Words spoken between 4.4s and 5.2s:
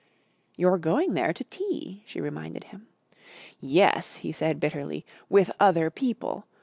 bitterly,